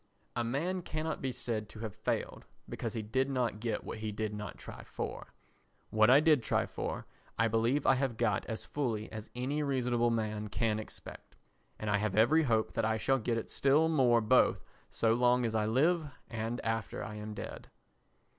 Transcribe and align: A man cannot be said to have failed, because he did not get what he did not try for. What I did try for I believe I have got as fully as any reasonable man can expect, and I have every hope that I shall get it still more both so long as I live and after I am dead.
A 0.35 0.43
man 0.43 0.81
cannot 0.81 1.21
be 1.21 1.31
said 1.31 1.69
to 1.69 1.81
have 1.81 1.93
failed, 1.93 2.45
because 2.67 2.95
he 2.95 3.03
did 3.03 3.29
not 3.29 3.59
get 3.59 3.83
what 3.83 3.99
he 3.99 4.11
did 4.11 4.33
not 4.33 4.57
try 4.57 4.83
for. 4.83 5.31
What 5.91 6.09
I 6.09 6.19
did 6.19 6.41
try 6.41 6.65
for 6.65 7.05
I 7.37 7.47
believe 7.47 7.85
I 7.85 7.93
have 7.93 8.17
got 8.17 8.43
as 8.47 8.65
fully 8.65 9.11
as 9.11 9.29
any 9.35 9.61
reasonable 9.61 10.09
man 10.09 10.47
can 10.47 10.79
expect, 10.79 11.35
and 11.77 11.87
I 11.87 11.97
have 11.97 12.15
every 12.15 12.41
hope 12.41 12.73
that 12.73 12.83
I 12.83 12.97
shall 12.97 13.19
get 13.19 13.37
it 13.37 13.51
still 13.51 13.89
more 13.89 14.21
both 14.21 14.59
so 14.89 15.13
long 15.13 15.45
as 15.45 15.53
I 15.53 15.67
live 15.67 16.07
and 16.27 16.59
after 16.65 17.03
I 17.03 17.13
am 17.17 17.35
dead. 17.35 17.69